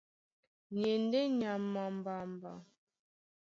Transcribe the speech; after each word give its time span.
Ni 0.77 0.83
e 0.95 0.97
ndé 1.03 1.21
nyama 1.39 1.81
a 1.87 1.91
mbamba. 1.97 2.51